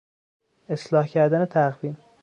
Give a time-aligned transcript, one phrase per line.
[0.69, 1.97] اصلاح کردن تقویم